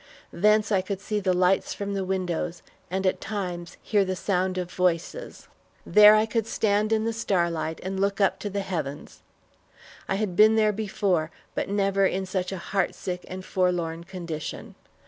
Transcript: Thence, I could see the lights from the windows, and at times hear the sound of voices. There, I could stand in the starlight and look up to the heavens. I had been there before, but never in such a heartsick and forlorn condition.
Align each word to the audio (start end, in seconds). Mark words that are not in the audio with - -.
Thence, 0.33 0.71
I 0.71 0.81
could 0.81 0.99
see 0.99 1.19
the 1.19 1.31
lights 1.31 1.75
from 1.75 1.93
the 1.93 2.03
windows, 2.03 2.63
and 2.89 3.05
at 3.05 3.21
times 3.21 3.77
hear 3.83 4.03
the 4.03 4.15
sound 4.15 4.57
of 4.57 4.71
voices. 4.71 5.47
There, 5.85 6.15
I 6.15 6.25
could 6.25 6.47
stand 6.47 6.91
in 6.91 7.03
the 7.05 7.13
starlight 7.13 7.79
and 7.83 7.99
look 7.99 8.19
up 8.19 8.39
to 8.39 8.49
the 8.49 8.61
heavens. 8.61 9.21
I 10.09 10.15
had 10.15 10.35
been 10.35 10.55
there 10.55 10.73
before, 10.73 11.29
but 11.53 11.69
never 11.69 12.07
in 12.07 12.25
such 12.25 12.51
a 12.51 12.57
heartsick 12.57 13.25
and 13.27 13.45
forlorn 13.45 14.03
condition. 14.03 14.73